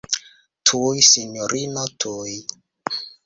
[0.69, 2.33] Tuj, sinjorino, tuj.